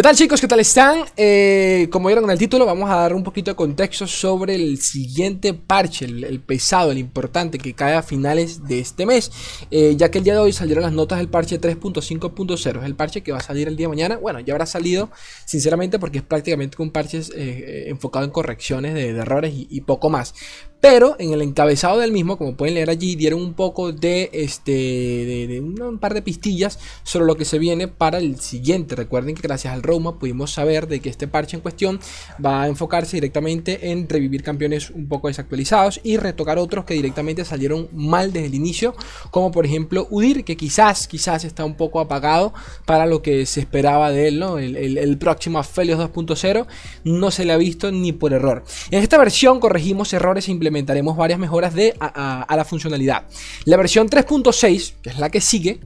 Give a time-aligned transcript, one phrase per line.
[0.00, 0.40] ¿Qué tal chicos?
[0.40, 1.04] ¿Qué tal están?
[1.14, 4.80] Eh, como vieron en el título, vamos a dar un poquito de contexto sobre el
[4.80, 9.30] siguiente parche, el, pesado, el importante que cae a finales de este mes.
[9.70, 12.96] Eh, ya que el día de hoy salieron las notas del parche 3.5.0, es el
[12.96, 14.16] parche que va a salir el día de mañana.
[14.16, 15.10] Bueno, ya habrá salido,
[15.44, 20.34] sinceramente, porque es prácticamente un parche eh, enfocado en correcciones de, errores y, poco más.
[20.80, 24.72] Pero en el encabezado del mismo, como pueden leer allí, dieron un poco de este
[24.72, 28.96] de, un par de pistillas sobre lo que se viene para el siguiente.
[28.96, 32.00] Recuerden que gracias al Roma pudimos saber de que este parche en cuestión
[32.44, 37.44] va a enfocarse directamente en revivir campeones un poco desactualizados y retocar otros que directamente
[37.44, 38.94] salieron mal desde el inicio,
[39.30, 42.54] como por ejemplo Udir, que quizás, quizás está un poco apagado
[42.86, 44.58] para lo que se esperaba de él, ¿no?
[44.58, 46.66] El, próximo Aphelios 2.0
[47.04, 48.64] no se le ha visto ni por error.
[48.90, 53.24] En esta versión corregimos errores e implementaremos varias mejoras de, a, la funcionalidad.
[53.64, 55.80] La versión 3.6, que es la que sigue,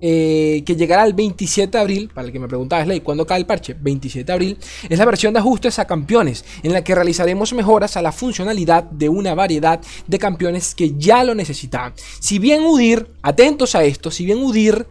[0.00, 3.38] eh, que llegará el 27 de abril, para el que me preguntaba, Slay, ¿cuándo cae
[3.38, 3.74] el parche?
[3.74, 7.96] 27 de abril, es la versión de ajustes a campeones, en la que realizaremos mejoras
[7.96, 11.94] a la funcionalidad de una variedad de campeones que ya lo necesitaban.
[12.20, 14.86] Si bien Udir, atentos a esto, si bien Udir,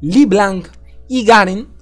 [0.00, 0.66] Blanc
[1.08, 1.80] y Garen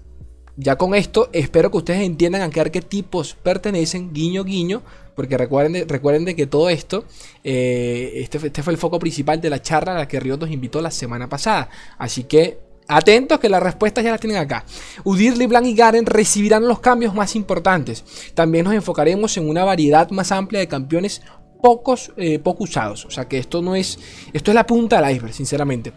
[0.60, 4.82] ya con esto espero que ustedes entiendan a qué arquetipos pertenecen, guiño guiño,
[5.18, 7.04] porque recuerden, recuerden de que todo esto,
[7.42, 10.48] eh, este, este, fue el foco principal de la charla a la que Riot nos
[10.48, 11.70] invitó la semana pasada.
[11.98, 14.64] Así que atentos que las respuestas ya las tienen acá.
[15.02, 18.04] Udir, LeBlanc y Garen recibirán los cambios más importantes.
[18.34, 21.20] También nos enfocaremos en una variedad más amplia de campeones
[21.60, 23.04] pocos, eh, poco usados.
[23.04, 23.98] O sea que esto no es,
[24.32, 25.92] esto es la punta del iceberg, sinceramente.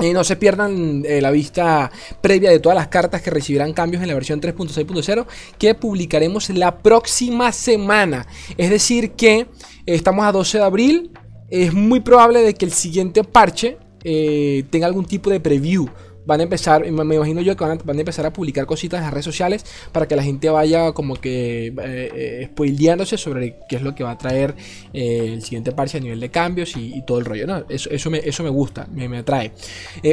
[0.00, 1.90] Y no se pierdan eh, la vista
[2.22, 5.26] previa de todas las cartas que recibirán cambios en la versión 3.6.0
[5.58, 8.26] que publicaremos la próxima semana.
[8.56, 9.48] Es decir que
[9.84, 11.10] estamos a 12 de abril.
[11.50, 15.86] Es muy probable de que el siguiente parche eh, tenga algún tipo de preview
[16.24, 19.12] van a empezar, me imagino yo que van a, empezar a publicar cositas en las
[19.12, 23.82] redes sociales para que la gente vaya como que eh, eh, spoileándose sobre qué es
[23.82, 24.54] lo que va a traer
[24.92, 27.46] eh, el siguiente parche a nivel de cambios y, todo el rollo.
[27.46, 27.64] ¿no?
[27.68, 29.52] Eso, eso, me, eso me gusta, me, me atrae.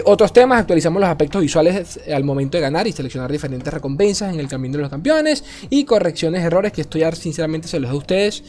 [0.06, 4.40] otros temas, actualizamos los aspectos visuales al momento de ganar y seleccionar diferentes recompensas en
[4.40, 8.00] el camino de los campeones y correcciones, errores que estoy sinceramente se los doy a
[8.00, 8.44] ustedes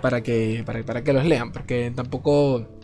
[0.00, 2.77] para, que, para, para que los lean, porque tampoco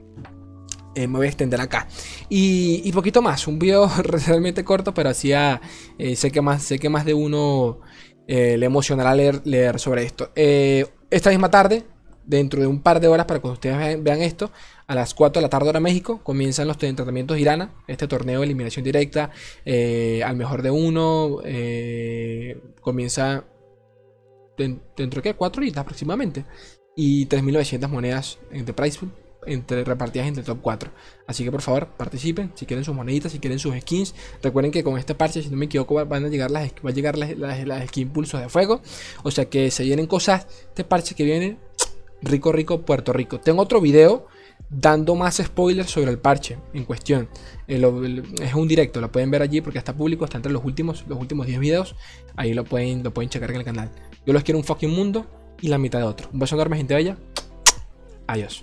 [0.94, 1.88] eh, me voy a extender acá.
[2.28, 5.60] Y, poquito más, un video realmente corto, pero hacía,
[5.98, 7.80] eh, sé, que más, sé que más de uno
[8.28, 10.30] eh, le emocionará leer, sobre esto.
[10.34, 11.84] esta misma tarde,
[12.26, 14.50] dentro de un par de horas, para que ustedes vean, esto,
[14.86, 18.46] a las 4 de la tarde hora México, comienzan los tratamientos Irana, este torneo de
[18.46, 19.30] eliminación directa,
[20.24, 21.40] al mejor de uno,
[22.80, 23.44] comienza
[24.56, 26.44] dentro de qué, 4 horitas aproximadamente,
[26.96, 30.90] y 3.900 monedas de price pool entre, repartidas entre top 4.
[31.26, 34.14] Así que por favor participen, si quieren sus moneditas, si quieren sus skins.
[34.42, 36.92] Recuerden que con este parche, si no me equivoco, van a llegar las, va a
[36.92, 38.82] llegar las, las, skins pulsos de fuego.
[39.22, 40.46] O sea que se vienen cosas.
[40.68, 41.58] Este parche que viene,
[42.22, 43.40] rico, rico, Puerto Rico.
[43.40, 44.26] Tengo otro video
[44.70, 47.28] dando más spoilers sobre el parche en cuestión.
[47.68, 51.04] Eh, es un directo, lo pueden ver allí porque está público, está entre los últimos,
[51.08, 51.96] los últimos 10 videos.
[52.36, 53.90] Ahí lo pueden, lo pueden checar en el canal.
[54.26, 55.26] Yo los quiero un fucking mundo
[55.60, 56.28] y la mitad de otro.
[56.32, 57.16] Un beso enorme, gente bella.
[58.26, 58.62] Adiós.